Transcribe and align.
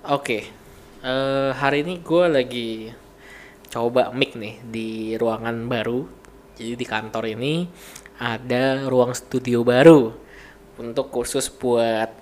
Oke, 0.00 0.48
eh, 1.04 1.50
hari 1.52 1.84
ini 1.84 2.00
gue 2.00 2.24
lagi 2.24 2.88
coba 3.68 4.08
mic 4.16 4.32
nih 4.32 4.56
di 4.64 5.12
ruangan 5.20 5.68
baru. 5.68 6.08
Jadi 6.56 6.72
di 6.72 6.86
kantor 6.88 7.28
ini 7.36 7.68
ada 8.16 8.88
ruang 8.88 9.12
studio 9.12 9.60
baru 9.60 10.08
untuk 10.80 11.12
khusus 11.12 11.52
buat 11.52 12.16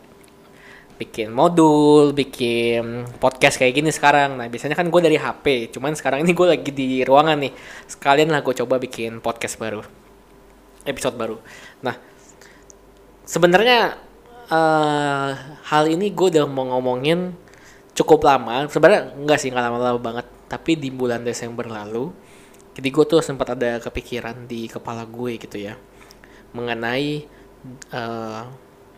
bikin 0.98 1.30
modul, 1.30 2.10
bikin 2.10 3.06
podcast 3.22 3.62
kayak 3.62 3.78
gini 3.78 3.94
sekarang. 3.94 4.34
Nah 4.34 4.50
biasanya 4.50 4.74
kan 4.74 4.90
gue 4.90 4.98
dari 4.98 5.14
HP, 5.14 5.70
cuman 5.70 5.94
sekarang 5.94 6.26
ini 6.26 6.34
gue 6.34 6.46
lagi 6.50 6.74
di 6.74 7.06
ruangan 7.06 7.38
nih. 7.38 7.54
Sekalian 7.86 8.34
lah 8.34 8.42
gue 8.42 8.58
coba 8.58 8.82
bikin 8.82 9.22
podcast 9.22 9.54
baru, 9.54 9.86
episode 10.82 11.14
baru. 11.14 11.38
Nah 11.86 11.94
sebenarnya 13.22 14.02
eh, 14.50 15.30
hal 15.62 15.84
ini 15.86 16.10
gue 16.10 16.26
udah 16.34 16.42
mau 16.50 16.66
ngomongin 16.74 17.46
cukup 17.98 18.22
lama. 18.22 18.70
Sebenarnya 18.70 19.18
enggak 19.18 19.38
sih 19.42 19.50
nggak 19.50 19.64
lama-lama 19.66 19.98
banget. 19.98 20.26
Tapi 20.46 20.78
di 20.78 20.88
bulan 20.94 21.26
Desember 21.26 21.66
lalu 21.66 22.14
jadi 22.78 22.94
gue 22.94 23.04
tuh 23.10 23.18
sempat 23.18 23.58
ada 23.58 23.82
kepikiran 23.82 24.46
di 24.46 24.70
kepala 24.70 25.02
gue 25.02 25.34
gitu 25.34 25.58
ya 25.58 25.74
mengenai 26.54 27.26
eh, 27.90 28.42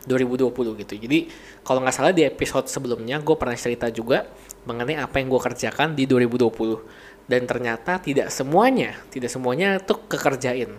2020 0.05 0.53
gitu. 0.85 0.95
Jadi 1.01 1.19
kalau 1.65 1.81
nggak 1.81 1.97
salah 1.97 2.13
di 2.13 2.29
episode 2.29 2.69
sebelumnya 2.69 3.17
gue 3.25 3.37
pernah 3.41 3.57
cerita 3.57 3.89
juga 3.89 4.29
mengenai 4.69 5.01
apa 5.01 5.17
yang 5.17 5.33
gue 5.33 5.41
kerjakan 5.41 5.97
di 5.97 6.05
2020 6.05 7.25
dan 7.25 7.49
ternyata 7.49 7.97
tidak 8.05 8.29
semuanya 8.29 9.01
tidak 9.09 9.33
semuanya 9.33 9.81
tuh 9.81 10.05
kekerjain. 10.13 10.77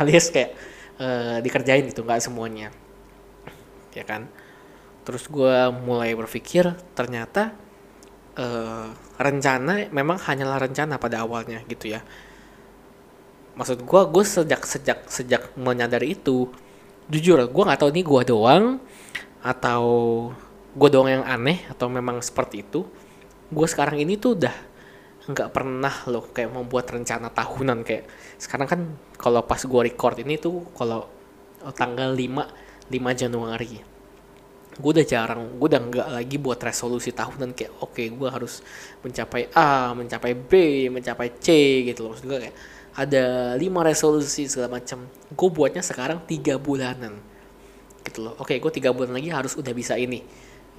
Alias 0.00 0.32
kayak 0.32 0.56
eh, 0.96 1.36
dikerjain 1.44 1.84
gitu 1.92 2.08
nggak 2.08 2.24
semuanya. 2.24 2.72
Ya 3.92 4.04
kan 4.08 4.32
terus 5.04 5.28
gue 5.28 5.54
mulai 5.84 6.16
berpikir 6.16 6.72
ternyata 6.96 7.52
eh, 8.34 8.88
rencana 9.20 9.86
memang 9.92 10.18
hanyalah 10.18 10.58
rencana 10.64 10.96
pada 10.96 11.22
awalnya 11.22 11.60
gitu 11.68 11.92
ya. 11.94 12.00
Maksud 13.54 13.86
gue 13.86 14.00
gue 14.10 14.24
sejak 14.26 14.66
sejak 14.66 15.06
sejak 15.06 15.54
menyadari 15.54 16.18
itu 16.18 16.50
jujur 17.06 17.38
gue 17.38 17.62
nggak 17.68 17.80
tahu 17.84 17.92
ini 17.94 18.02
gue 18.02 18.22
doang 18.26 18.64
atau 19.44 19.84
gue 20.74 20.88
doang 20.90 21.06
yang 21.12 21.24
aneh 21.28 21.62
atau 21.70 21.86
memang 21.86 22.18
seperti 22.24 22.64
itu. 22.66 22.82
Gue 23.52 23.66
sekarang 23.68 24.00
ini 24.00 24.18
tuh 24.18 24.40
udah 24.40 24.56
nggak 25.24 25.50
pernah 25.56 25.94
loh 26.10 26.28
kayak 26.32 26.52
membuat 26.52 26.90
rencana 26.92 27.32
tahunan 27.32 27.80
kayak 27.80 28.04
sekarang 28.36 28.68
kan 28.68 28.80
kalau 29.16 29.40
pas 29.48 29.60
gue 29.60 29.80
record 29.80 30.20
ini 30.20 30.36
tuh 30.36 30.68
kalau 30.76 31.08
tanggal 31.72 32.12
5 32.12 32.92
5 32.92 33.20
Januari 33.24 33.93
gue 34.74 34.90
udah 34.90 35.06
jarang 35.06 35.54
gue 35.54 35.68
udah 35.70 35.82
nggak 35.86 36.08
lagi 36.18 36.36
buat 36.42 36.58
resolusi 36.58 37.14
tahunan 37.14 37.54
kayak 37.54 37.78
oke 37.78 38.02
gue 38.02 38.28
harus 38.28 38.58
mencapai 39.06 39.46
A 39.54 39.94
mencapai 39.94 40.34
B 40.34 40.52
mencapai 40.90 41.38
C 41.38 41.46
gitu 41.86 42.06
loh. 42.06 42.10
Maksud 42.14 42.26
gue 42.26 42.38
kayak 42.48 42.56
ada 42.94 43.24
lima 43.58 43.82
resolusi 43.82 44.46
segala 44.46 44.78
macam 44.78 45.06
gue 45.10 45.48
buatnya 45.50 45.82
sekarang 45.82 46.22
tiga 46.26 46.58
bulanan 46.58 47.18
gitu 48.02 48.26
loh. 48.26 48.34
Oke 48.42 48.58
gue 48.58 48.72
tiga 48.74 48.90
bulan 48.90 49.14
lagi 49.14 49.30
harus 49.30 49.54
udah 49.54 49.70
bisa 49.70 49.94
ini 49.94 50.22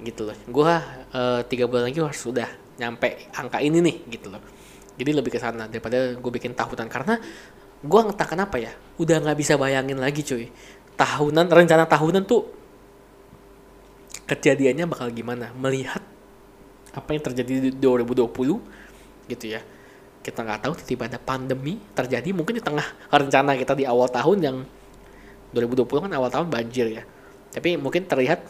gitu 0.04 0.28
loh. 0.28 0.36
Gue 0.48 0.72
eh, 1.12 1.40
tiga 1.48 1.64
bulan 1.64 1.88
lagi 1.88 1.98
harus 2.00 2.20
udah 2.24 2.48
nyampe 2.76 3.32
angka 3.32 3.64
ini 3.64 3.80
nih 3.80 3.96
gitu 4.12 4.28
loh. 4.28 4.40
Jadi 4.96 5.10
lebih 5.12 5.32
ke 5.32 5.40
sana 5.40 5.68
daripada 5.68 6.16
gue 6.16 6.32
bikin 6.32 6.52
tahunan. 6.56 6.88
Karena 6.88 7.16
gue 7.80 8.00
entah 8.00 8.28
kenapa 8.28 8.56
ya 8.60 8.72
udah 8.96 9.16
nggak 9.24 9.36
bisa 9.36 9.56
bayangin 9.56 10.00
lagi 10.00 10.24
cuy. 10.24 10.48
Tahunan 10.96 11.48
rencana 11.52 11.84
tahunan 11.84 12.24
tuh 12.24 12.48
kejadiannya 14.26 14.84
bakal 14.90 15.08
gimana? 15.14 15.54
Melihat 15.54 16.02
apa 16.92 17.08
yang 17.14 17.22
terjadi 17.22 17.70
di 17.70 17.70
2020 17.74 19.30
gitu 19.30 19.46
ya. 19.46 19.62
Kita 20.20 20.42
nggak 20.42 20.66
tahu 20.66 20.72
tiba-tiba 20.82 21.04
ada 21.06 21.18
pandemi 21.22 21.78
terjadi 21.94 22.34
mungkin 22.34 22.58
di 22.58 22.62
tengah 22.64 22.84
rencana 23.08 23.54
kita 23.54 23.78
di 23.78 23.86
awal 23.86 24.10
tahun 24.10 24.38
yang 24.42 24.56
2020 25.54 25.86
kan 25.86 26.10
awal 26.18 26.30
tahun 26.30 26.50
banjir 26.50 26.90
ya. 26.90 27.02
Tapi 27.54 27.78
mungkin 27.78 28.04
terlihat 28.10 28.42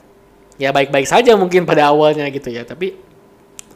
ya 0.56 0.72
baik-baik 0.72 1.04
saja 1.04 1.36
mungkin 1.36 1.69
pada 1.69 1.92
awalnya 1.92 2.25
gitu 2.32 2.48
ya. 2.48 2.65
Tapi 2.65 2.97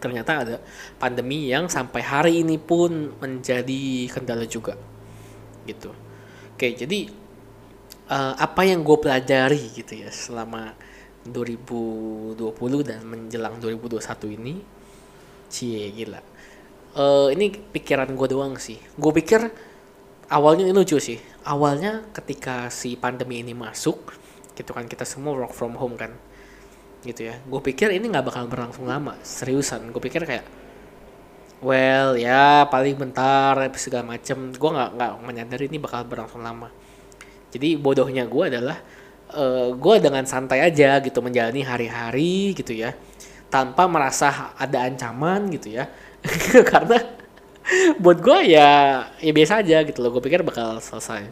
ternyata 0.01 0.33
ada 0.41 0.57
pandemi 0.97 1.53
yang 1.53 1.69
sampai 1.69 2.01
hari 2.01 2.33
ini 2.41 2.57
pun 2.57 3.13
menjadi 3.21 4.09
kendala 4.09 4.49
juga 4.49 4.81
gitu. 5.69 5.93
Oke 6.57 6.73
jadi 6.73 7.13
eh, 8.09 8.35
apa 8.41 8.65
yang 8.65 8.81
gue 8.81 8.97
pelajari 8.97 9.77
gitu 9.77 10.01
ya 10.01 10.09
selama 10.09 10.73
2020 11.33 12.37
dan 12.83 13.01
menjelang 13.07 13.57
2021 13.63 14.37
ini 14.37 14.55
cie 15.51 15.91
gila. 15.91 16.21
Eh 16.95 17.29
ini 17.35 17.55
pikiran 17.55 18.11
gue 18.15 18.29
doang 18.31 18.55
sih. 18.59 18.79
Gue 18.99 19.13
pikir 19.15 19.51
awalnya 20.31 20.67
ini 20.67 20.75
lucu 20.75 20.99
sih. 21.03 21.19
Awalnya 21.47 22.11
ketika 22.15 22.71
si 22.71 22.95
pandemi 22.95 23.43
ini 23.43 23.55
masuk 23.55 24.15
gitu 24.55 24.77
kan 24.77 24.85
kita 24.85 25.09
semua 25.09 25.33
work 25.33 25.57
from 25.57 25.75
home 25.75 25.97
kan 25.99 26.15
gitu 27.03 27.33
ya. 27.33 27.41
Gue 27.49 27.61
pikir 27.65 27.91
ini 27.91 28.07
nggak 28.11 28.27
bakal 28.27 28.45
berlangsung 28.47 28.87
lama 28.87 29.19
seriusan. 29.25 29.91
Gue 29.91 30.03
pikir 30.03 30.23
kayak 30.27 30.47
well 31.61 32.17
ya 32.17 32.67
paling 32.69 32.97
bentar 32.99 33.57
segala 33.79 34.17
macem. 34.17 34.53
Gue 34.55 34.71
nggak 34.71 34.91
nggak 34.97 35.13
menyadari 35.25 35.65
ini 35.71 35.79
bakal 35.83 36.07
berlangsung 36.07 36.43
lama. 36.45 36.71
Jadi 37.51 37.75
bodohnya 37.75 38.31
gue 38.31 38.45
adalah 38.47 38.79
gue 39.77 39.97
dengan 40.03 40.25
santai 40.27 40.65
aja 40.65 40.99
gitu 41.01 41.23
menjalani 41.23 41.63
hari-hari 41.63 42.55
gitu 42.55 42.75
ya 42.75 42.95
tanpa 43.51 43.91
merasa 43.91 44.55
ada 44.55 44.87
ancaman 44.87 45.51
gitu 45.51 45.75
ya. 45.75 45.91
Karena 46.71 46.97
buat 47.99 48.23
gue 48.23 48.57
ya 48.57 49.05
ya 49.21 49.33
biasa 49.35 49.61
aja 49.61 49.83
gitu 49.85 49.99
loh 50.01 50.15
gue 50.17 50.23
pikir 50.23 50.47
bakal 50.47 50.79
selesai. 50.79 51.27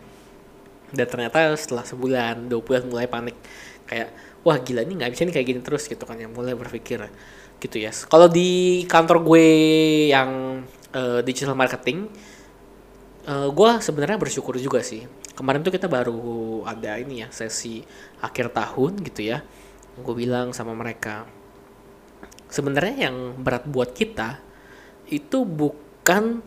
Dan 0.92 1.06
ternyata 1.06 1.54
setelah 1.54 1.86
sebulan 1.86 2.50
dua 2.50 2.60
bulan 2.60 2.82
mulai 2.91 3.06
panik. 3.06 3.38
Kayak 3.86 4.12
wah 4.42 4.59
gila 4.59 4.84
ini 4.84 4.98
nggak 4.98 5.10
bisa 5.15 5.22
nih 5.25 5.34
kayak 5.34 5.47
gini 5.47 5.60
terus 5.62 5.86
gitu 5.86 6.04
kan 6.04 6.19
yang 6.19 6.34
mulai 6.34 6.59
berpikir 6.59 7.06
gitu 7.62 7.76
ya. 7.78 7.94
Kalau 7.94 8.26
di 8.26 8.82
kantor 8.91 9.22
gue 9.22 9.47
yang 10.10 10.62
eh, 10.92 11.20
digital 11.22 11.54
marketing 11.54 12.10
eh 13.28 13.48
gue 13.53 13.70
sebenarnya 13.84 14.16
bersyukur 14.16 14.56
juga 14.56 14.80
sih 14.80 15.04
kemarin 15.38 15.62
tuh 15.62 15.71
kita 15.71 15.87
baru 15.87 16.66
ada 16.66 16.99
ini 16.99 17.22
ya 17.22 17.31
sesi 17.31 17.87
akhir 18.19 18.50
tahun 18.50 18.99
gitu 19.06 19.31
ya. 19.31 19.38
Gue 20.03 20.15
bilang 20.19 20.50
sama 20.50 20.75
mereka 20.75 21.31
sebenarnya 22.50 23.06
yang 23.06 23.38
berat 23.38 23.62
buat 23.71 23.94
kita 23.94 24.43
itu 25.06 25.47
bukan 25.47 26.43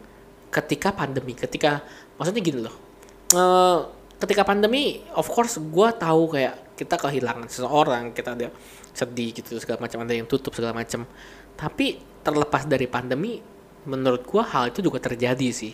ketika 0.52 0.92
pandemi. 0.92 1.32
Ketika 1.40 1.80
maksudnya 2.20 2.44
gini 2.44 2.60
loh 2.68 2.92
Eh, 3.32 3.80
ketika 4.20 4.44
pandemi 4.44 5.00
of 5.16 5.26
course 5.32 5.56
gue 5.58 5.90
tahu 5.96 6.36
kayak 6.36 6.76
kita 6.76 7.00
kehilangan 7.00 7.48
seseorang 7.48 8.12
kita 8.12 8.36
ada 8.36 8.52
sedih 8.92 9.32
gitu 9.32 9.56
segala 9.56 9.88
macam 9.88 10.04
ada 10.04 10.12
yang 10.12 10.28
tutup 10.28 10.52
segala 10.52 10.76
macam. 10.76 11.08
Tapi 11.56 12.04
terlepas 12.22 12.68
dari 12.68 12.92
pandemi 12.92 13.40
menurut 13.88 14.28
gue 14.28 14.44
hal 14.44 14.76
itu 14.76 14.84
juga 14.84 15.00
terjadi 15.00 15.48
sih. 15.56 15.74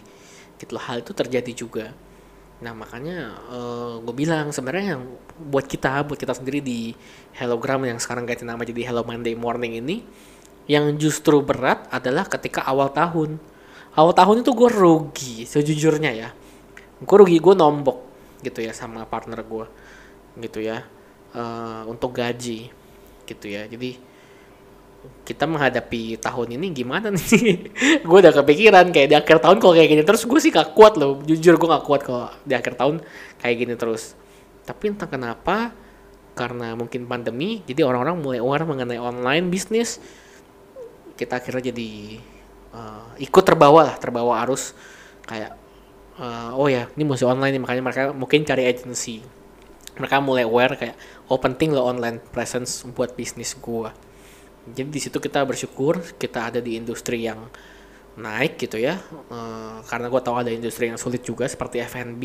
Gitu 0.62 0.70
loh 0.70 0.84
hal 0.86 1.02
itu 1.02 1.18
terjadi 1.18 1.52
juga 1.58 1.86
nah 2.58 2.74
makanya 2.74 3.38
gue 4.02 4.16
bilang 4.18 4.50
sebenarnya 4.50 4.98
yang 4.98 5.04
buat 5.38 5.70
kita 5.70 6.02
buat 6.10 6.18
kita 6.18 6.34
sendiri 6.34 6.58
di 6.58 6.98
Hellogram 7.38 7.86
yang 7.86 8.02
sekarang 8.02 8.26
ganti 8.26 8.42
nama 8.42 8.66
jadi 8.66 8.90
Hello 8.90 9.06
Monday 9.06 9.38
Morning 9.38 9.78
ini 9.78 10.02
yang 10.68 11.00
justru 11.00 11.40
berat 11.40 11.88
adalah 11.90 12.28
ketika 12.28 12.68
awal 12.68 12.92
tahun. 12.92 13.40
Awal 13.96 14.14
tahun 14.14 14.36
itu 14.44 14.52
gue 14.52 14.70
rugi 14.70 15.34
sejujurnya 15.48 16.12
ya. 16.14 16.30
Gue 17.02 17.18
rugi 17.24 17.40
gue 17.40 17.56
nombok 17.56 18.04
gitu 18.44 18.62
ya 18.62 18.76
sama 18.76 19.08
partner 19.10 19.42
gue 19.42 19.66
gitu 20.38 20.62
ya 20.62 20.86
eh, 21.34 21.82
untuk 21.88 22.14
gaji 22.14 22.70
gitu 23.26 23.46
ya. 23.48 23.66
Jadi 23.66 23.96
kita 25.28 25.44
menghadapi 25.44 26.16
tahun 26.24 26.56
ini 26.56 26.68
gimana 26.72 27.12
nih? 27.12 27.68
Gue 28.08 28.18
udah 28.24 28.32
kepikiran 28.32 28.96
kayak 28.96 29.08
di 29.12 29.16
akhir 29.20 29.44
tahun 29.44 29.60
kalau 29.60 29.76
kayak 29.76 29.90
gini. 29.92 30.04
Terus 30.08 30.24
gue 30.24 30.40
sih 30.40 30.56
gak 30.56 30.72
kuat 30.72 30.96
loh. 30.96 31.20
Jujur 31.28 31.60
gue 31.60 31.68
gak 31.68 31.84
kuat 31.84 32.02
kalau 32.08 32.32
di 32.48 32.56
akhir 32.56 32.80
tahun 32.80 33.04
kayak 33.44 33.56
gini 33.60 33.74
terus. 33.76 34.16
Tapi 34.64 34.96
entah 34.96 35.08
kenapa 35.12 35.76
karena 36.38 36.78
mungkin 36.80 37.10
pandemi 37.10 37.66
jadi 37.66 37.82
orang-orang 37.84 38.22
mulai 38.22 38.40
aware 38.40 38.62
mengenai 38.62 39.02
online 39.02 39.50
bisnis 39.50 39.98
kita 41.18 41.42
akhirnya 41.42 41.74
jadi 41.74 42.22
eh, 42.78 43.06
ikut 43.26 43.44
terbawa 43.44 43.92
lah 43.94 43.96
terbawa 44.00 44.48
arus. 44.48 44.72
Kayak 45.28 45.60
eh, 46.24 46.52
oh 46.56 46.72
ya 46.72 46.88
ini 46.96 47.04
masih 47.04 47.28
online 47.28 47.60
nih 47.60 47.62
makanya 47.68 47.84
mereka 47.84 48.04
mungkin 48.16 48.48
cari 48.48 48.64
agency. 48.64 49.20
Mereka 50.00 50.24
mulai 50.24 50.48
aware 50.48 50.80
kayak 50.80 50.96
oh 51.28 51.36
penting 51.36 51.76
loh 51.76 51.84
online 51.84 52.24
presence 52.32 52.88
buat 52.88 53.12
bisnis 53.18 53.52
gua 53.60 53.92
jadi 54.76 54.90
di 54.90 55.00
situ 55.00 55.18
kita 55.22 55.44
bersyukur 55.48 56.02
kita 56.20 56.52
ada 56.52 56.60
di 56.60 56.76
industri 56.76 57.24
yang 57.24 57.48
naik 58.18 58.58
gitu 58.58 58.82
ya. 58.82 58.98
Eh, 59.32 59.78
karena 59.86 60.10
gua 60.10 60.20
tahu 60.20 60.42
ada 60.42 60.52
industri 60.52 60.90
yang 60.90 61.00
sulit 61.00 61.22
juga 61.22 61.46
seperti 61.46 61.80
F&B 61.86 62.24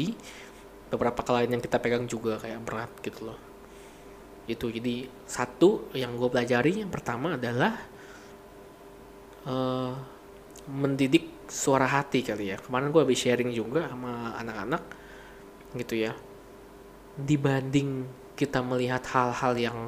beberapa 0.92 1.24
klien 1.24 1.48
yang 1.48 1.64
kita 1.64 1.80
pegang 1.80 2.04
juga 2.04 2.36
kayak 2.36 2.60
berat 2.68 2.92
gitu 3.00 3.32
loh. 3.32 3.38
Itu 4.44 4.68
jadi 4.68 5.08
satu 5.24 5.88
yang 5.96 6.20
gue 6.20 6.28
pelajari 6.28 6.84
yang 6.84 6.92
pertama 6.92 7.40
adalah 7.40 7.80
uh, 9.48 9.96
mendidik 10.68 11.48
suara 11.48 11.88
hati 11.88 12.20
kali 12.20 12.52
ya. 12.52 12.60
Kemarin 12.60 12.92
gue 12.92 13.00
habis 13.00 13.24
sharing 13.24 13.48
juga 13.56 13.88
sama 13.88 14.36
anak-anak 14.36 14.82
gitu 15.80 15.96
ya. 15.96 16.12
Dibanding 17.16 18.04
kita 18.36 18.60
melihat 18.60 19.00
hal-hal 19.16 19.54
yang 19.56 19.78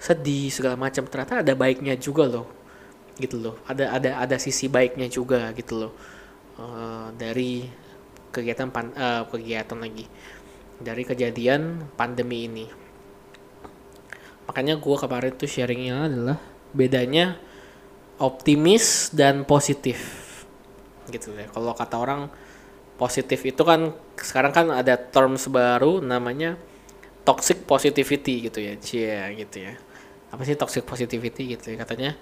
sedih 0.00 0.48
segala 0.48 0.80
macam. 0.80 1.04
Ternyata 1.04 1.44
ada 1.44 1.52
baiknya 1.52 1.94
juga 2.00 2.24
loh 2.24 2.48
gitu 3.20 3.36
loh. 3.36 3.60
Ada 3.68 4.00
ada 4.00 4.10
ada 4.24 4.36
sisi 4.40 4.66
baiknya 4.66 5.12
juga 5.12 5.52
gitu 5.52 5.86
loh. 5.86 5.92
Uh, 6.56 7.12
dari 7.20 7.68
kegiatan 8.32 8.72
pan, 8.72 8.96
uh, 8.96 9.28
kegiatan 9.28 9.76
lagi. 9.76 10.08
Dari 10.80 11.04
kejadian 11.04 11.92
pandemi 11.94 12.48
ini. 12.48 12.66
Makanya 14.48 14.80
gue 14.80 14.96
kemarin 14.96 15.32
tuh 15.36 15.46
sharingnya 15.46 16.08
adalah 16.08 16.38
bedanya 16.72 17.36
optimis 18.16 19.12
dan 19.12 19.44
positif 19.44 20.00
gitu 21.12 21.36
ya. 21.36 21.46
Kalau 21.52 21.76
kata 21.76 21.96
orang 22.00 22.32
positif 23.00 23.40
itu 23.48 23.64
kan 23.64 23.96
sekarang 24.20 24.52
kan 24.52 24.66
ada 24.68 25.00
terms 25.00 25.48
baru 25.48 26.04
namanya 26.04 26.60
toxic 27.24 27.64
positivity 27.64 28.44
gitu 28.48 28.60
ya 28.60 28.76
cia 28.76 29.24
gitu 29.32 29.56
ya 29.64 29.72
apa 30.30 30.42
sih 30.46 30.54
toxic 30.54 30.86
positivity 30.86 31.58
gitu 31.58 31.74
ya 31.74 31.76
katanya. 31.82 32.14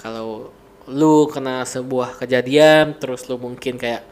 Kalau 0.00 0.54
lu 0.88 1.28
kena 1.28 1.62
sebuah 1.66 2.18
kejadian 2.18 2.96
terus 2.98 3.28
lu 3.28 3.36
mungkin 3.36 3.76
kayak 3.76 4.02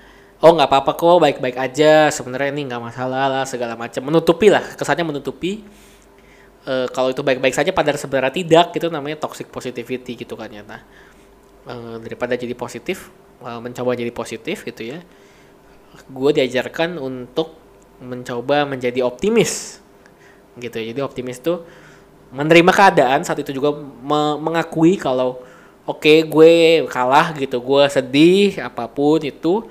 oh 0.45 0.55
nggak 0.55 0.69
apa-apa 0.71 0.93
kok 0.95 1.19
baik-baik 1.19 1.57
aja 1.59 2.13
sebenarnya 2.15 2.55
ini 2.55 2.71
nggak 2.71 2.83
masalah 2.83 3.27
lah 3.27 3.45
segala 3.49 3.75
macam 3.75 4.05
menutupi 4.05 4.53
lah 4.53 4.63
kesannya 4.77 5.07
menutupi. 5.07 5.65
E, 6.69 6.75
kalau 6.93 7.15
itu 7.15 7.23
baik-baik 7.25 7.55
saja 7.57 7.71
padahal 7.73 7.97
sebenarnya 7.97 8.35
tidak 8.35 8.67
gitu 8.77 8.93
namanya 8.93 9.17
toxic 9.23 9.49
positivity 9.49 10.19
gitu 10.19 10.35
kan 10.37 10.51
ya 10.53 10.63
nah. 10.67 10.83
E, 11.65 11.75
daripada 12.05 12.37
jadi 12.37 12.53
positif 12.53 13.09
e, 13.41 13.51
mencoba 13.59 13.97
jadi 13.97 14.13
positif 14.13 14.67
gitu 14.67 14.83
ya 14.85 15.01
gue 16.07 16.31
diajarkan 16.31 17.01
untuk 17.01 17.57
mencoba 17.99 18.63
menjadi 18.69 19.03
optimis 19.03 19.83
gitu 20.59 20.75
ya. 20.79 20.95
Jadi 20.95 21.01
optimis 21.03 21.43
tuh 21.43 21.67
menerima 22.29 22.73
keadaan 22.73 23.25
saat 23.25 23.41
itu 23.41 23.57
juga 23.57 23.73
me 23.81 24.37
mengakui 24.37 25.01
kalau 25.01 25.41
oke 25.89 26.05
okay, 26.05 26.19
gue 26.29 26.85
kalah 26.89 27.33
gitu 27.33 27.57
gue 27.61 27.83
sedih 27.89 28.61
apa 28.61 28.85
pun 28.85 29.21
itu 29.25 29.65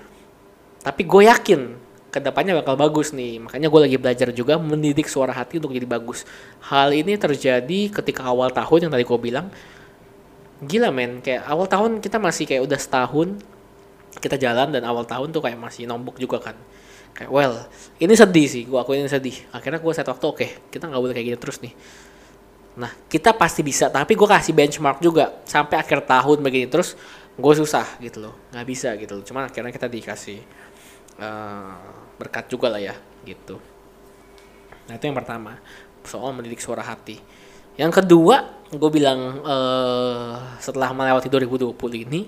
tapi 0.81 1.05
gue 1.05 1.29
yakin 1.29 1.87
ke 2.07 2.19
depannya 2.23 2.57
bakal 2.57 2.73
bagus 2.79 3.13
nih. 3.13 3.37
Makanya 3.37 3.67
gue 3.69 3.81
lagi 3.83 3.97
belajar 3.99 4.27
juga 4.33 4.57
mendidik 4.57 5.05
suara 5.05 5.35
hati 5.35 5.61
untuk 5.61 5.75
jadi 5.75 5.85
bagus. 5.85 6.25
Hal 6.65 6.95
ini 6.95 7.13
terjadi 7.19 7.93
ketika 7.93 8.25
awal 8.25 8.49
tahun 8.49 8.87
yang 8.87 8.91
tadi 8.91 9.03
gue 9.05 9.19
bilang. 9.19 9.47
Gila 10.57 10.89
men 10.89 11.21
kayak 11.21 11.45
awal 11.45 11.69
tahun 11.69 12.01
kita 12.01 12.17
masih 12.17 12.49
kayak 12.49 12.65
udah 12.65 12.79
setahun 12.81 13.37
kita 14.17 14.41
jalan 14.41 14.73
dan 14.73 14.81
awal 14.89 15.05
tahun 15.05 15.29
tuh 15.29 15.45
kayak 15.45 15.61
masih 15.61 15.85
nombok 15.85 16.17
juga 16.17 16.41
kan. 16.41 16.57
Kayak 17.13 17.29
well 17.29 17.53
ini 18.01 18.13
sedih 18.17 18.47
sih 18.49 18.63
gue 18.65 18.79
akuin 18.79 19.05
ini 19.05 19.11
sedih. 19.11 19.37
Akhirnya 19.53 19.77
gue 19.77 19.93
set 19.93 20.09
waktu 20.09 20.25
oke 20.25 20.41
okay, 20.41 20.49
kita 20.73 20.89
nggak 20.89 21.01
boleh 21.03 21.13
kayak 21.13 21.27
gini 21.29 21.37
terus 21.37 21.61
nih 21.61 21.77
nah 22.77 22.93
kita 23.09 23.33
pasti 23.33 23.65
bisa 23.65 23.89
tapi 23.89 24.13
gue 24.13 24.27
kasih 24.29 24.53
benchmark 24.53 25.01
juga. 25.01 25.41
Sampai 25.43 25.81
akhir 25.81 26.05
tahun 26.05 26.39
begini 26.45 26.69
terus 26.69 26.93
gue 27.33 27.53
susah 27.57 27.97
gitu 27.99 28.29
loh. 28.29 28.35
Nggak 28.53 28.65
bisa 28.69 28.89
gitu 28.95 29.17
loh. 29.17 29.23
Cuman 29.25 29.49
akhirnya 29.49 29.73
kita 29.73 29.89
dikasih 29.89 30.39
uh, 31.19 31.75
berkat 32.21 32.45
juga 32.47 32.69
lah 32.69 32.81
ya 32.81 32.95
gitu. 33.25 33.57
Nah 34.87 34.93
itu 34.95 35.03
yang 35.09 35.17
pertama. 35.17 35.57
Soal 36.07 36.31
mendidik 36.31 36.63
suara 36.63 36.85
hati. 36.85 37.19
Yang 37.75 37.99
kedua 37.99 38.57
gue 38.67 38.89
bilang 38.91 39.39
uh, 39.47 40.59
setelah 40.59 40.91
melewati 40.91 41.31
2020 41.31 42.05
ini 42.07 42.21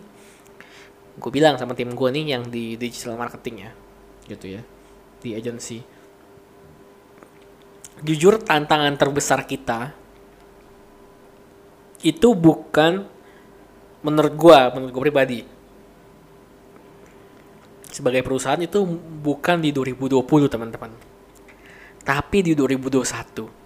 gue 1.19 1.31
bilang 1.35 1.59
sama 1.59 1.75
tim 1.75 1.91
gue 1.91 2.09
nih 2.15 2.25
yang 2.31 2.47
di 2.47 2.79
digital 2.79 3.19
marketing 3.19 3.67
ya 3.67 3.71
gitu 4.31 4.45
ya 4.55 4.61
di 5.19 5.35
agency 5.35 5.83
jujur 7.99 8.39
tantangan 8.39 8.95
terbesar 8.95 9.43
kita 9.43 9.91
itu 12.05 12.31
bukan 12.35 13.05
menurut 14.05 14.33
gue 14.35 14.59
menurut 14.75 14.91
gue 14.91 15.03
pribadi. 15.09 15.39
Sebagai 17.89 18.21
perusahaan 18.21 18.61
itu 18.61 18.85
bukan 19.23 19.59
di 19.59 19.73
2020 19.73 20.23
teman-teman. 20.47 20.91
Tapi 22.05 22.37
di 22.45 22.53
2021 22.55 23.59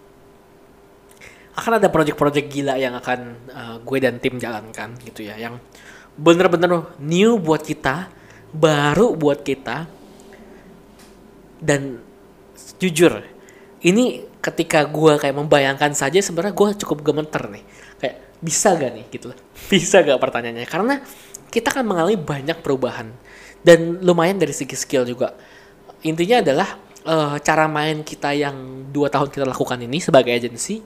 akan 1.53 1.77
ada 1.77 1.89
project-project 1.89 2.47
gila 2.49 2.75
yang 2.81 2.97
akan 2.97 3.19
uh, 3.53 3.75
gue 3.85 3.97
dan 4.01 4.17
tim 4.17 4.41
jalankan 4.41 4.97
gitu 5.05 5.21
ya 5.21 5.37
yang 5.37 5.61
bener-bener 6.17 6.97
new 6.97 7.37
buat 7.37 7.61
kita 7.61 8.09
baru 8.53 9.13
buat 9.13 9.45
kita 9.45 9.85
dan 11.61 12.01
jujur 12.81 13.21
ini 13.85 14.25
ketika 14.41 14.85
gue 14.89 15.17
kayak 15.21 15.37
membayangkan 15.37 15.93
saja 15.93 16.21
sebenarnya 16.21 16.57
gue 16.57 16.69
cukup 16.85 17.05
gemeter 17.05 17.49
nih 17.49 17.65
bisa 18.43 18.75
gak 18.75 18.91
nih 18.91 19.05
gitu. 19.07 19.31
Bisa 19.71 20.03
gak 20.03 20.19
pertanyaannya? 20.19 20.67
Karena 20.67 20.99
kita 21.47 21.71
akan 21.71 21.87
mengalami 21.87 22.19
banyak 22.19 22.59
perubahan. 22.59 23.15
Dan 23.63 24.03
lumayan 24.03 24.35
dari 24.35 24.51
segi 24.51 24.75
skill 24.75 25.07
juga. 25.07 25.31
Intinya 26.03 26.43
adalah 26.43 26.75
uh, 27.07 27.39
cara 27.39 27.71
main 27.71 28.03
kita 28.03 28.35
yang 28.35 28.87
dua 28.91 29.07
tahun 29.07 29.31
kita 29.31 29.47
lakukan 29.47 29.79
ini 29.79 30.03
sebagai 30.03 30.35
agensi 30.35 30.83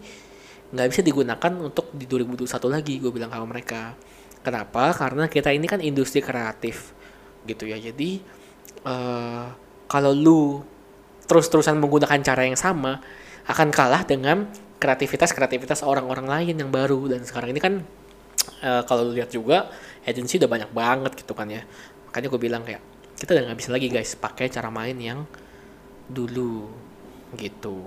nggak 0.68 0.88
bisa 0.92 1.02
digunakan 1.02 1.52
untuk 1.64 1.96
di 1.96 2.04
2021 2.04 2.44
lagi 2.68 3.00
gue 3.00 3.10
bilang 3.10 3.32
sama 3.34 3.48
mereka. 3.50 3.98
Kenapa? 4.44 4.94
Karena 4.94 5.26
kita 5.26 5.50
ini 5.50 5.66
kan 5.66 5.80
industri 5.82 6.22
kreatif 6.22 6.94
gitu 7.48 7.66
ya. 7.66 7.80
Jadi 7.80 8.20
uh, 8.84 9.48
kalau 9.88 10.12
lu 10.12 10.62
terus-terusan 11.28 11.80
menggunakan 11.80 12.20
cara 12.22 12.46
yang 12.46 12.60
sama 12.60 13.00
akan 13.48 13.72
kalah 13.72 14.04
dengan 14.04 14.48
kreativitas 14.78 15.34
kreativitas 15.34 15.82
orang-orang 15.82 16.26
lain 16.26 16.56
yang 16.58 16.72
baru. 16.72 17.10
Dan 17.10 17.26
sekarang 17.26 17.54
ini 17.54 17.62
kan 17.62 17.74
uh, 18.64 18.82
kalau 18.86 19.10
lihat 19.12 19.34
juga 19.34 19.70
agensi 20.08 20.40
udah 20.40 20.50
banyak 20.50 20.72
banget 20.72 21.12
gitu 21.20 21.34
kan 21.34 21.50
ya. 21.50 21.62
Makanya 22.10 22.28
gue 22.32 22.40
bilang 22.42 22.64
kayak 22.64 22.82
kita 23.18 23.34
udah 23.34 23.44
nggak 23.50 23.60
bisa 23.60 23.70
lagi 23.74 23.88
guys 23.90 24.14
pakai 24.14 24.48
cara 24.48 24.70
main 24.70 24.96
yang 24.98 25.26
dulu 26.08 26.70
gitu. 27.36 27.84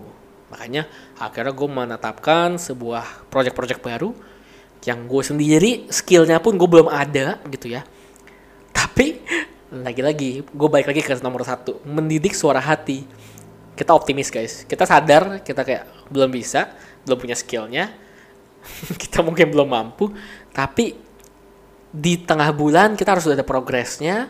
Makanya 0.50 0.84
akhirnya 1.16 1.54
gue 1.54 1.68
menetapkan 1.70 2.58
sebuah 2.58 3.30
project-project 3.30 3.80
baru 3.80 4.10
yang 4.84 5.06
gue 5.06 5.22
sendiri 5.22 5.72
skillnya 5.92 6.42
pun 6.42 6.58
gue 6.58 6.68
belum 6.68 6.90
ada 6.90 7.38
gitu 7.48 7.70
ya. 7.70 7.86
Tapi 8.74 9.22
lagi-lagi 9.70 10.42
gue 10.42 10.68
balik 10.68 10.90
lagi 10.90 11.00
ke 11.06 11.14
nomor 11.22 11.46
satu 11.46 11.78
mendidik 11.86 12.34
suara 12.34 12.58
hati 12.58 13.06
kita 13.80 13.96
optimis 13.96 14.28
guys. 14.28 14.68
Kita 14.68 14.84
sadar 14.84 15.40
kita 15.40 15.64
kayak 15.64 16.12
belum 16.12 16.28
bisa 16.28 16.68
belum 17.08 17.16
punya 17.16 17.32
skillnya. 17.32 17.88
Kita 19.00 19.24
mungkin 19.24 19.48
belum 19.48 19.72
mampu 19.72 20.12
tapi 20.52 20.92
di 21.90 22.20
tengah 22.20 22.52
bulan 22.52 22.92
kita 22.92 23.16
harus 23.16 23.24
udah 23.24 23.40
ada 23.40 23.46
progresnya 23.48 24.28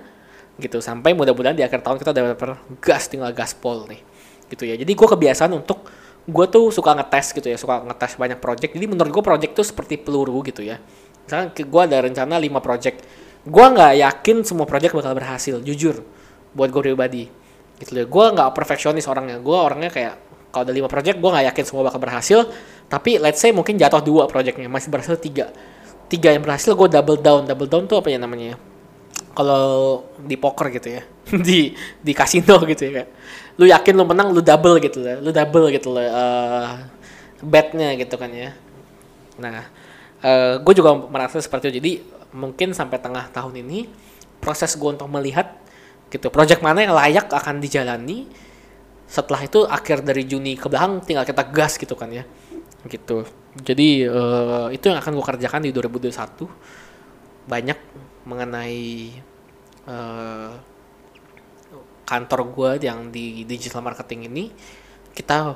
gitu. 0.55 0.79
Sampai 0.79 1.19
mudah-mudahan 1.19 1.59
di 1.59 1.67
akhir 1.67 1.83
tahun 1.83 1.99
kita 1.99 2.15
udah 2.15 2.39
gas 2.79 3.11
tinggal 3.11 3.35
gaspol 3.35 3.91
nih 3.91 3.99
gitu 4.47 4.71
ya. 4.71 4.79
Jadi 4.79 4.93
gue 4.95 5.09
kebiasaan 5.11 5.51
untuk 5.51 5.83
gue 6.31 6.47
tuh 6.47 6.71
suka 6.71 6.95
ngetes 6.95 7.35
gitu 7.35 7.51
ya 7.51 7.59
suka 7.59 7.83
ngetes 7.91 8.15
banyak 8.15 8.39
project. 8.39 8.71
Jadi 8.71 8.87
menurut 8.87 9.11
gue 9.11 9.25
project 9.27 9.53
tuh 9.59 9.67
seperti 9.67 9.99
peluru 9.99 10.47
gitu 10.47 10.63
ya. 10.63 10.79
Misalnya 11.27 11.51
gue 11.51 11.83
ada 11.91 11.99
rencana 11.99 12.39
5 12.39 12.63
project. 12.63 13.03
Gue 13.43 13.67
nggak 13.67 13.93
yakin 13.99 14.37
semua 14.47 14.71
project 14.71 14.95
bakal 14.95 15.11
berhasil 15.19 15.59
jujur 15.59 16.07
buat 16.55 16.71
gue 16.71 16.83
pribadi 16.87 17.40
gitu 17.81 17.97
ya 17.97 18.05
gue 18.05 18.25
nggak 18.37 18.49
perfeksionis 18.53 19.09
orangnya. 19.09 19.41
Gue 19.41 19.57
orangnya 19.57 19.89
kayak 19.89 20.15
kalau 20.53 20.69
ada 20.69 20.75
lima 20.77 20.87
project 20.87 21.17
gue 21.17 21.31
nggak 21.33 21.47
yakin 21.51 21.65
semua 21.65 21.83
bakal 21.89 21.99
berhasil. 21.99 22.39
Tapi 22.87 23.17
let's 23.17 23.41
say 23.41 23.51
mungkin 23.51 23.81
jatuh 23.81 24.05
dua 24.05 24.29
projectnya 24.29 24.69
masih 24.69 24.93
berhasil 24.93 25.17
tiga. 25.17 25.49
Tiga 26.11 26.35
yang 26.35 26.45
berhasil 26.45 26.77
gue 26.77 26.89
double 26.91 27.19
down. 27.19 27.49
Double 27.49 27.71
down 27.71 27.89
tuh 27.89 28.03
apa 28.03 28.13
ya 28.13 28.19
namanya? 28.21 28.61
Kalau 29.33 30.05
di 30.21 30.37
poker 30.37 30.69
gitu 30.75 31.01
ya. 31.01 31.03
Di 31.47 31.71
di 32.03 32.13
kasino 32.13 32.59
gitu 32.67 32.91
ya 32.91 33.07
lu 33.61 33.69
yakin 33.69 33.93
lu 33.93 34.09
menang 34.09 34.33
lu 34.33 34.41
double 34.41 34.81
gitu 34.81 35.05
lah 35.05 35.21
lu 35.21 35.29
double 35.37 35.69
gitu 35.69 35.93
lah 35.93 36.07
uh, 36.09 36.69
betnya 37.45 37.93
gitu 37.97 38.17
kan 38.17 38.33
ya. 38.33 38.57
Nah 39.37 39.69
uh, 40.25 40.29
eh, 40.29 40.55
gue 40.61 40.75
juga 40.77 40.97
merasa 40.97 41.37
seperti 41.41 41.69
itu. 41.69 41.75
Jadi 41.81 41.93
mungkin 42.33 42.73
sampai 42.73 42.97
tengah 43.01 43.29
tahun 43.29 43.61
ini 43.61 43.85
proses 44.41 44.73
gue 44.77 44.89
untuk 44.89 45.09
melihat 45.13 45.60
gitu. 46.11 46.29
Project 46.29 46.61
mana 46.61 46.83
yang 46.83 46.93
layak 46.93 47.31
akan 47.31 47.63
dijalani 47.63 48.27
setelah 49.07 49.43
itu 49.43 49.67
akhir 49.67 50.07
dari 50.07 50.27
Juni 50.27 50.55
ke 50.55 50.71
belakang 50.71 51.03
tinggal 51.07 51.27
kita 51.27 51.43
gas 51.51 51.79
gitu 51.79 51.95
kan 51.95 52.11
ya. 52.11 52.27
Gitu. 52.85 53.25
Jadi 53.63 54.07
uh, 54.07 54.69
itu 54.75 54.91
yang 54.91 54.99
akan 54.99 55.13
gue 55.15 55.25
kerjakan 55.25 55.61
di 55.67 55.71
2021 55.75 57.51
banyak 57.51 57.79
mengenai 58.27 58.83
uh, 59.87 60.53
kantor 62.07 62.41
gue 62.51 62.71
yang 62.87 63.15
di 63.15 63.47
digital 63.47 63.83
marketing 63.87 64.27
ini. 64.27 64.45
Kita 65.15 65.55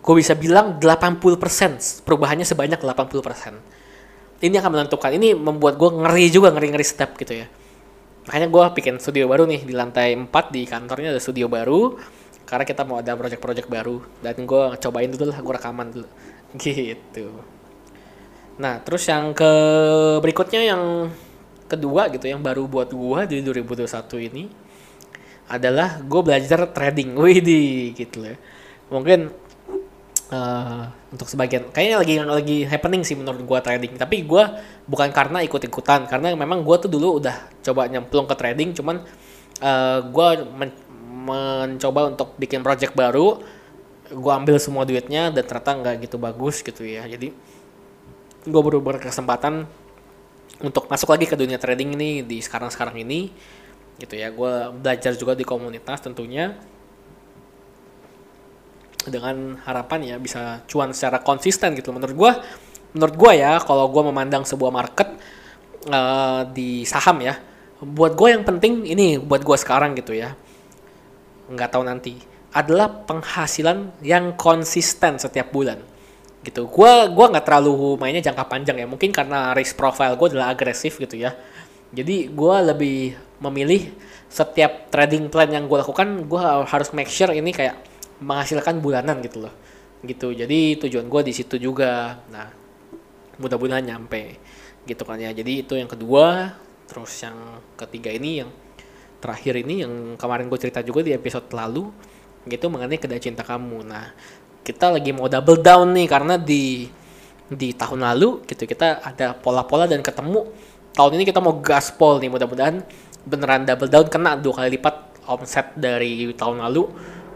gue 0.00 0.14
bisa 0.16 0.32
bilang 0.38 0.80
80% 0.80 2.06
perubahannya 2.06 2.46
sebanyak 2.46 2.80
80% 2.80 4.40
ini 4.40 4.56
akan 4.56 4.70
menentukan. 4.72 5.10
Ini 5.14 5.36
membuat 5.36 5.76
gue 5.76 5.90
ngeri 5.92 6.26
juga 6.32 6.48
ngeri 6.50 6.74
ngeri 6.74 6.86
step 6.86 7.14
gitu 7.20 7.44
ya 7.44 7.59
makanya 8.30 8.46
gue 8.46 8.64
bikin 8.78 9.02
studio 9.02 9.26
baru 9.26 9.42
nih 9.42 9.66
di 9.66 9.74
lantai 9.74 10.14
4 10.14 10.30
di 10.54 10.62
kantornya 10.62 11.10
ada 11.10 11.18
studio 11.18 11.50
baru 11.50 11.98
karena 12.46 12.62
kita 12.62 12.86
mau 12.86 13.02
ada 13.02 13.18
project-project 13.18 13.66
baru. 13.66 13.98
Dan 14.22 14.46
gue 14.46 14.62
cobain 14.78 15.10
dulu 15.10 15.34
lah 15.34 15.38
gue 15.42 15.54
rekaman 15.58 15.90
dulu. 15.90 16.08
Gitu. 16.62 17.26
Nah 18.62 18.78
terus 18.86 19.02
yang 19.10 19.34
ke 19.34 19.50
berikutnya 20.22 20.62
yang 20.62 21.10
kedua 21.66 22.06
gitu 22.10 22.30
yang 22.30 22.38
baru 22.38 22.70
buat 22.70 22.94
gue 22.94 23.20
di 23.30 23.42
2021 23.42 23.86
ini 24.30 24.46
adalah 25.50 25.98
gue 25.98 26.20
belajar 26.22 26.70
trading, 26.70 27.18
widih 27.18 27.98
gitu 27.98 28.22
ya. 28.22 28.38
Mungkin 28.94 29.49
uh, 30.30 30.86
untuk 31.10 31.26
sebagian 31.26 31.68
kayaknya 31.74 31.96
lagi 32.00 32.14
lagi 32.22 32.58
happening 32.64 33.02
sih 33.02 33.18
menurut 33.18 33.42
gue 33.42 33.58
trading. 33.60 33.98
Tapi 33.98 34.24
gue 34.24 34.44
bukan 34.86 35.10
karena 35.10 35.42
ikut-ikutan, 35.44 36.06
karena 36.06 36.32
memang 36.32 36.62
gue 36.62 36.76
tuh 36.80 36.90
dulu 36.90 37.20
udah 37.20 37.36
coba 37.60 37.90
nyemplung 37.90 38.26
ke 38.30 38.34
trading, 38.38 38.72
cuman 38.74 39.02
uh, 39.60 39.66
eh, 39.66 39.98
gue 40.06 40.28
men 40.54 40.70
mencoba 41.20 42.16
untuk 42.16 42.32
bikin 42.40 42.64
project 42.64 42.96
baru, 42.96 43.36
gue 44.08 44.32
ambil 44.32 44.56
semua 44.56 44.88
duitnya 44.88 45.28
dan 45.28 45.44
ternyata 45.44 45.76
nggak 45.76 45.94
gitu 46.08 46.16
bagus 46.16 46.64
gitu 46.64 46.82
ya. 46.86 47.04
Jadi 47.04 47.34
gue 48.48 48.60
baru 48.64 48.80
berkesempatan 48.80 49.68
untuk 50.64 50.88
masuk 50.88 51.12
lagi 51.12 51.28
ke 51.28 51.36
dunia 51.36 51.60
trading 51.60 51.92
ini 51.96 52.24
di 52.24 52.40
sekarang-sekarang 52.40 53.04
ini 53.04 53.32
gitu 54.00 54.16
ya 54.16 54.32
gue 54.32 54.52
belajar 54.80 55.12
juga 55.12 55.36
di 55.36 55.44
komunitas 55.44 56.00
tentunya 56.00 56.56
dengan 59.08 59.56
harapan 59.64 60.14
ya 60.14 60.16
bisa 60.20 60.60
cuan 60.68 60.92
secara 60.92 61.24
konsisten 61.24 61.72
gitu. 61.78 61.94
Menurut 61.94 62.16
gue 62.16 62.32
menurut 62.96 63.14
gue 63.16 63.32
ya 63.38 63.62
kalau 63.62 63.86
gue 63.88 64.02
memandang 64.02 64.42
sebuah 64.42 64.72
market 64.74 65.08
uh, 65.88 66.42
di 66.50 66.82
saham 66.82 67.22
ya 67.22 67.38
buat 67.80 68.12
gue 68.18 68.28
yang 68.34 68.44
penting 68.44 68.84
ini 68.84 69.16
buat 69.16 69.40
gue 69.40 69.56
sekarang 69.56 69.96
gitu 69.96 70.12
ya 70.12 70.34
nggak 71.50 71.70
tahu 71.70 71.82
nanti 71.86 72.14
adalah 72.50 72.90
penghasilan 73.06 74.02
yang 74.02 74.34
konsisten 74.34 75.18
setiap 75.22 75.54
bulan. 75.54 75.78
Gitu. 76.40 76.66
Gue 76.66 76.90
gua 77.12 77.26
nggak 77.30 77.44
terlalu 77.46 78.00
mainnya 78.00 78.24
jangka 78.24 78.48
panjang 78.48 78.80
ya 78.80 78.86
mungkin 78.88 79.12
karena 79.12 79.52
risk 79.54 79.76
profile 79.76 80.16
gue 80.16 80.34
adalah 80.34 80.54
agresif 80.54 80.98
gitu 80.98 81.14
ya. 81.14 81.34
Jadi 81.90 82.30
gue 82.30 82.54
lebih 82.70 83.18
memilih 83.42 83.90
setiap 84.30 84.88
trading 84.94 85.26
plan 85.26 85.50
yang 85.50 85.66
gue 85.66 85.78
lakukan 85.78 86.26
gue 86.26 86.40
harus 86.70 86.94
make 86.94 87.10
sure 87.10 87.34
ini 87.34 87.50
kayak 87.50 87.89
menghasilkan 88.20 88.78
bulanan 88.78 89.20
gitu 89.24 89.44
loh. 89.44 89.54
Gitu. 90.04 90.32
Jadi 90.32 90.80
tujuan 90.86 91.08
gue 91.08 91.20
di 91.26 91.32
situ 91.36 91.56
juga. 91.60 92.20
Nah 92.32 92.48
mudah-mudahan 93.40 93.84
nyampe 93.84 94.40
gitu 94.84 95.02
kan 95.04 95.20
ya. 95.20 95.32
Jadi 95.32 95.64
itu 95.66 95.74
yang 95.76 95.88
kedua. 95.88 96.56
Terus 96.88 97.12
yang 97.22 97.62
ketiga 97.78 98.10
ini 98.10 98.42
yang 98.42 98.50
terakhir 99.20 99.60
ini 99.60 99.84
yang 99.84 99.92
kemarin 100.16 100.48
gue 100.48 100.58
cerita 100.58 100.80
juga 100.80 101.04
di 101.04 101.12
episode 101.12 101.46
lalu 101.52 101.92
gitu 102.48 102.72
mengenai 102.72 102.96
kedai 102.96 103.20
cinta 103.20 103.44
kamu. 103.44 103.84
Nah 103.84 104.10
kita 104.64 104.92
lagi 104.92 105.12
mau 105.12 105.28
double 105.28 105.60
down 105.60 105.92
nih 105.92 106.08
karena 106.08 106.34
di 106.40 106.88
di 107.50 107.74
tahun 107.74 108.06
lalu 108.06 108.46
gitu 108.48 108.64
kita 108.64 109.04
ada 109.04 109.36
pola-pola 109.36 109.84
dan 109.84 110.00
ketemu. 110.00 110.48
Tahun 110.90 111.12
ini 111.14 111.22
kita 111.22 111.38
mau 111.38 111.54
gaspol 111.62 112.18
nih 112.18 112.32
mudah-mudahan 112.32 112.82
beneran 113.22 113.62
double 113.68 113.90
down 113.92 114.06
kena 114.08 114.34
dua 114.34 114.64
kali 114.64 114.80
lipat 114.80 115.22
omset 115.28 115.76
dari 115.78 116.32
tahun 116.34 116.64
lalu 116.66 116.88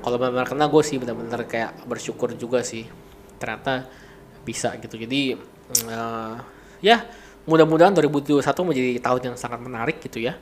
kalau 0.04 0.20
benar-benar 0.20 0.44
kena 0.44 0.68
gue 0.68 0.82
sih 0.84 1.00
benar-benar 1.00 1.49
kayak 1.49 1.88
bersyukur 1.88 2.37
juga 2.37 2.61
sih. 2.61 2.84
Ternyata 3.40 3.88
bisa 4.44 4.76
gitu. 4.76 5.00
Jadi 5.00 5.32
uh, 5.88 6.37
ya 6.84 7.08
mudah-mudahan 7.49 7.96
2021 7.96 8.44
menjadi 8.44 8.90
tahun 9.00 9.20
yang 9.32 9.37
sangat 9.40 9.61
menarik 9.64 9.96
gitu 10.04 10.20
ya. 10.20 10.37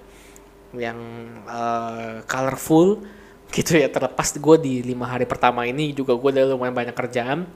Yang 0.74 0.98
uh, 1.46 2.26
colorful 2.26 3.06
gitu 3.54 3.78
ya. 3.78 3.86
Terlepas 3.86 4.34
gue 4.34 4.56
di 4.58 4.74
lima 4.82 5.06
hari 5.06 5.30
pertama 5.30 5.62
ini 5.62 5.94
juga 5.94 6.18
gue 6.18 6.30
udah 6.34 6.58
lumayan 6.58 6.74
banyak 6.74 6.96
kerjaan. 6.98 7.46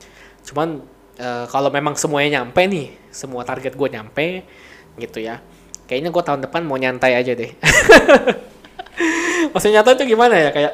Cuman 0.46 0.86
uh, 1.18 1.44
kalau 1.50 1.74
memang 1.74 1.98
semuanya 1.98 2.38
nyampe 2.40 2.62
nih 2.70 2.94
semua 3.10 3.42
target 3.42 3.74
gue 3.74 3.88
nyampe 3.90 4.46
gitu 4.96 5.20
ya 5.20 5.42
kayaknya 5.86 6.10
gue 6.10 6.22
tahun 6.22 6.40
depan 6.44 6.62
mau 6.66 6.76
nyantai 6.76 7.14
aja 7.14 7.32
deh. 7.32 7.50
Maksudnya 9.54 9.80
nyata 9.80 9.94
itu 9.96 10.04
gimana 10.12 10.34
ya? 10.34 10.50
Kayak 10.50 10.72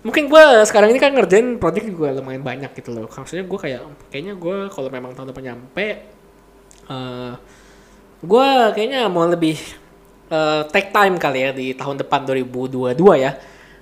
mungkin 0.00 0.32
gue 0.32 0.44
sekarang 0.64 0.96
ini 0.96 1.00
kan 1.00 1.12
ngerjain 1.12 1.60
project 1.60 1.92
gue 1.92 2.08
lumayan 2.16 2.40
banyak 2.40 2.72
gitu 2.72 2.96
loh. 2.96 3.06
Maksudnya 3.08 3.44
gue 3.44 3.58
kayak 3.60 3.80
kayaknya 4.08 4.34
gue 4.36 4.56
kalau 4.72 4.88
memang 4.88 5.12
tahun 5.12 5.32
depan 5.32 5.44
nyampe 5.52 5.86
uh, 6.88 6.94
eh, 6.94 7.32
gue 8.20 8.48
kayaknya 8.76 9.08
mau 9.12 9.28
lebih 9.28 9.56
uh, 10.32 10.64
take 10.72 10.92
time 10.92 11.20
kali 11.20 11.38
ya 11.44 11.50
di 11.52 11.76
tahun 11.76 12.00
depan 12.00 12.24
2022 12.24 12.96
ya. 13.20 13.36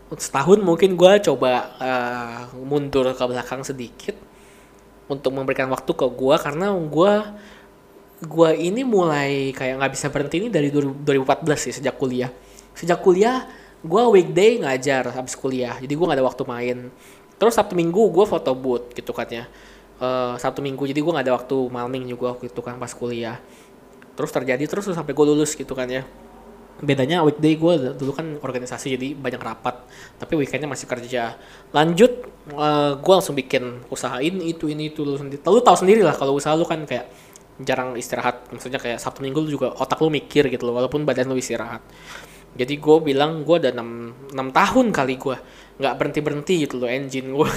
Setahun 0.09 0.59
mungkin 0.65 0.99
gue 0.99 1.13
coba 1.23 1.53
uh, 1.79 2.41
mundur 2.67 3.13
ke 3.15 3.25
belakang 3.29 3.63
sedikit 3.63 4.17
untuk 5.09 5.33
memberikan 5.33 5.71
waktu 5.71 5.93
ke 5.95 6.07
gue 6.09 6.37
karena 6.37 6.75
gue 6.75 7.13
gue 8.19 8.51
ini 8.59 8.83
mulai 8.83 9.55
kayak 9.55 9.79
nggak 9.79 9.93
bisa 9.95 10.07
berhenti 10.11 10.43
ini 10.43 10.49
dari 10.51 10.75
2014 10.75 11.47
sih 11.55 11.73
sejak 11.79 11.95
kuliah. 11.95 12.33
Sejak 12.75 12.99
kuliah 12.99 13.47
gue 13.79 14.03
weekday 14.11 14.59
ngajar 14.59 15.07
habis 15.15 15.39
kuliah 15.39 15.79
jadi 15.79 15.93
gue 15.95 16.07
nggak 16.07 16.19
ada 16.19 16.27
waktu 16.27 16.43
main. 16.47 16.79
Terus 17.39 17.55
sabtu 17.55 17.79
minggu 17.79 18.11
gue 18.11 18.27
foto 18.27 18.51
booth 18.59 18.91
gitu 18.91 19.15
kan 19.15 19.31
ya. 19.31 19.47
Uh, 19.99 20.35
sabtu 20.39 20.63
minggu 20.63 20.87
jadi 20.87 20.99
gue 20.99 21.13
nggak 21.15 21.27
ada 21.27 21.35
waktu 21.39 21.57
malming 21.71 22.11
juga 22.11 22.35
waktu 22.35 22.51
itu 22.51 22.61
kan 22.63 22.75
pas 22.83 22.91
kuliah. 22.91 23.39
Terus 24.19 24.31
terjadi 24.35 24.67
terus 24.67 24.91
sampai 24.91 25.15
gue 25.15 25.27
lulus 25.27 25.55
gitu 25.55 25.71
kan 25.79 25.87
ya. 25.87 26.03
Bedanya 26.83 27.23
weekday 27.23 27.55
gue 27.55 27.95
dulu 27.95 28.15
kan 28.15 28.27
organisasi 28.43 28.99
jadi 28.99 29.15
banyak 29.15 29.43
rapat 29.43 29.87
tapi 30.19 30.35
weekendnya 30.35 30.67
masih 30.67 30.91
kerja. 30.91 31.39
Lanjut 31.71 32.27
uh, 32.55 32.59
eh, 32.59 32.93
gue 32.99 33.15
langsung 33.15 33.39
bikin 33.39 33.87
usaha 33.95 34.19
ini 34.19 34.51
itu 34.51 34.67
ini 34.67 34.91
itu 34.91 35.07
lu 35.07 35.15
sendiri 35.15 35.39
lu 35.47 35.63
tahu 35.63 35.77
sendiri 35.79 36.03
lah 36.03 36.19
kalau 36.19 36.35
usaha 36.35 36.59
lu 36.59 36.67
kan 36.67 36.83
kayak 36.83 37.07
jarang 37.63 37.95
istirahat. 37.95 38.51
Maksudnya 38.51 38.83
kayak 38.83 38.99
sabtu 38.99 39.23
minggu 39.23 39.39
lu 39.47 39.51
juga 39.55 39.71
otak 39.79 40.03
lu 40.03 40.11
mikir 40.11 40.51
gitu 40.51 40.67
loh 40.67 40.83
walaupun 40.83 41.07
badan 41.07 41.31
lu 41.31 41.39
istirahat 41.39 41.83
jadi 42.57 42.75
gue 42.81 42.97
bilang 43.05 43.45
gue 43.45 43.57
ada 43.61 43.71
6, 43.77 44.33
6 44.33 44.59
tahun 44.59 44.87
kali 44.95 45.15
gue 45.21 45.37
nggak 45.79 45.95
berhenti 45.95 46.21
berhenti 46.21 46.55
gitu 46.67 46.75
loh 46.83 46.91
engine 46.91 47.31
gue 47.31 47.49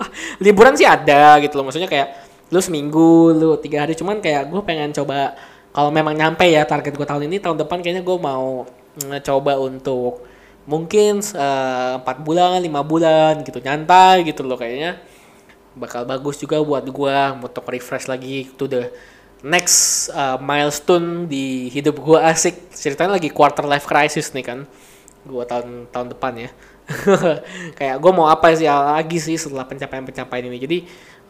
liburan 0.44 0.76
sih 0.76 0.84
ada 0.84 1.40
gitu 1.40 1.56
loh. 1.56 1.68
Maksudnya 1.68 1.88
kayak 1.88 2.08
lu 2.52 2.60
seminggu 2.60 3.32
lu 3.32 3.56
tiga 3.56 3.86
hari. 3.86 3.96
Cuman 3.96 4.20
kayak 4.20 4.52
gue 4.52 4.60
pengen 4.64 4.92
coba 4.92 5.34
kalau 5.72 5.88
memang 5.88 6.12
nyampe 6.12 6.44
ya 6.44 6.66
target 6.68 6.92
gue 6.92 7.06
tahun 7.06 7.30
ini 7.30 7.40
tahun 7.40 7.56
depan 7.64 7.80
kayaknya 7.80 8.04
gue 8.04 8.16
mau 8.20 8.68
coba 9.00 9.52
untuk 9.56 10.26
mungkin 10.68 11.24
eh, 11.24 11.92
empat 11.96 12.16
uh, 12.20 12.22
bulan 12.22 12.60
lima 12.60 12.84
bulan 12.84 13.40
gitu. 13.46 13.64
Nyantai 13.64 14.28
gitu 14.28 14.44
loh 14.44 14.60
kayaknya. 14.60 15.00
Bakal 15.72 16.04
bagus 16.04 16.36
juga 16.36 16.60
buat 16.60 16.84
gue 16.84 17.16
untuk 17.40 17.64
refresh 17.70 18.10
lagi 18.10 18.50
to 18.58 18.68
the 18.68 18.92
next 19.40 20.08
uh, 20.12 20.36
milestone 20.40 21.28
di 21.28 21.68
hidup 21.72 22.00
gue 22.00 22.18
asik. 22.20 22.72
Ceritanya 22.72 23.16
lagi 23.16 23.32
quarter 23.32 23.64
life 23.64 23.88
crisis 23.88 24.32
nih 24.36 24.44
kan. 24.44 24.58
Gue 25.24 25.44
tahun 25.44 25.88
tahun 25.88 26.12
depan 26.16 26.32
ya. 26.36 26.50
Kayak 27.78 27.96
gue 28.02 28.12
mau 28.12 28.26
apa 28.26 28.52
sih 28.56 28.66
lagi 28.66 29.18
sih 29.20 29.36
setelah 29.36 29.64
pencapaian 29.64 30.04
pencapaian 30.04 30.44
ini. 30.48 30.58
Jadi 30.60 30.78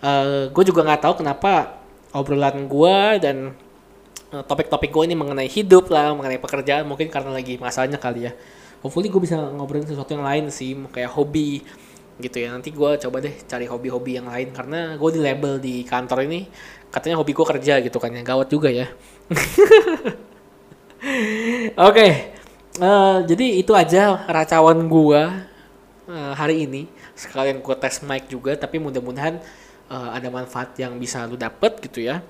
uh, 0.02 0.50
gue 0.50 0.64
juga 0.66 0.82
nggak 0.86 1.02
tahu 1.06 1.14
kenapa 1.22 1.82
obrolan 2.10 2.66
gue 2.66 2.96
dan 3.22 3.36
uh, 4.34 4.42
topik-topik 4.42 4.90
gue 4.90 5.04
ini 5.10 5.16
mengenai 5.18 5.46
hidup 5.46 5.90
lah 5.90 6.14
mengenai 6.14 6.42
pekerjaan 6.42 6.86
mungkin 6.86 7.06
karena 7.10 7.30
lagi 7.34 7.58
masalahnya 7.58 7.98
kali 7.98 8.30
ya. 8.30 8.32
Hopefully 8.80 9.12
gue 9.12 9.20
bisa 9.20 9.36
ngobrolin 9.36 9.84
sesuatu 9.84 10.16
yang 10.16 10.24
lain 10.24 10.48
sih 10.48 10.72
kayak 10.88 11.12
hobi 11.12 11.60
gitu 12.20 12.38
ya. 12.38 12.52
Nanti 12.52 12.70
gue 12.70 12.90
coba 13.00 13.16
deh 13.18 13.34
cari 13.48 13.66
hobi-hobi 13.66 14.20
yang 14.20 14.28
lain 14.28 14.52
karena 14.52 14.94
gue 14.94 15.10
di 15.10 15.20
label 15.20 15.56
di 15.58 15.82
kantor 15.82 16.28
ini 16.28 16.46
katanya 16.90 17.16
hobi 17.22 17.32
gue 17.32 17.46
kerja 17.46 17.78
gitu 17.80 17.98
kan 17.98 18.12
yang 18.12 18.26
gawat 18.26 18.48
juga 18.52 18.68
ya. 18.68 18.86
Oke 21.80 21.96
okay. 21.96 22.12
uh, 22.78 22.84
eh, 22.84 23.16
jadi 23.24 23.46
itu 23.56 23.72
aja 23.72 24.28
racawan 24.28 24.76
gue 24.84 25.22
uh, 26.12 26.32
hari 26.36 26.68
ini. 26.68 26.84
Sekalian 27.16 27.64
gue 27.64 27.76
tes 27.80 28.04
mic 28.04 28.28
juga 28.28 28.52
tapi 28.56 28.76
mudah-mudahan 28.76 29.40
uh, 29.88 30.10
ada 30.12 30.28
manfaat 30.28 30.76
yang 30.76 31.00
bisa 31.00 31.24
lu 31.24 31.40
dapet 31.40 31.80
gitu 31.80 32.04
ya. 32.04 32.20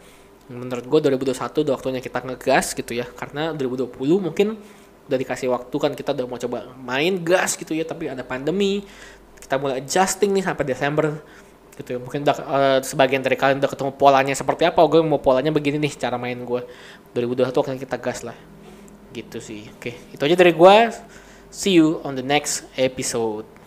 Menurut 0.50 0.86
gue 0.86 0.98
2021 1.18 1.66
udah 1.66 1.74
waktunya 1.78 2.00
kita 2.02 2.22
ngegas 2.22 2.74
gitu 2.74 2.94
ya 2.94 3.06
karena 3.06 3.54
2020 3.54 3.94
mungkin 4.18 4.58
udah 5.10 5.18
dikasih 5.18 5.50
waktu 5.50 5.74
kan 5.74 5.92
kita 5.98 6.14
udah 6.14 6.26
mau 6.30 6.38
coba 6.38 6.70
main 6.78 7.18
gas 7.18 7.58
gitu 7.58 7.74
ya 7.74 7.82
tapi 7.82 8.06
ada 8.06 8.22
pandemi 8.22 8.86
kita 9.40 9.54
mulai 9.56 9.82
adjusting 9.82 10.30
nih 10.36 10.44
sampai 10.44 10.64
Desember 10.68 11.06
gitu. 11.80 11.96
Mungkin 11.96 12.20
udah, 12.22 12.36
uh, 12.44 12.78
sebagian 12.84 13.24
dari 13.24 13.40
kalian 13.40 13.58
udah 13.58 13.70
ketemu 13.72 13.90
polanya 13.96 14.34
seperti 14.36 14.68
apa. 14.68 14.80
Gue 14.84 15.00
mau 15.00 15.18
polanya 15.18 15.48
begini 15.50 15.80
nih 15.80 15.96
cara 15.96 16.20
main 16.20 16.36
gue. 16.36 16.60
2021 17.16 17.50
akan 17.50 17.76
kita 17.80 17.96
gas 17.96 18.20
lah. 18.22 18.36
Gitu 19.10 19.40
sih. 19.40 19.66
Oke, 19.74 19.96
itu 20.12 20.22
aja 20.22 20.36
dari 20.36 20.52
gue. 20.52 20.76
See 21.50 21.80
you 21.80 21.98
on 22.06 22.14
the 22.14 22.22
next 22.22 22.68
episode. 22.78 23.59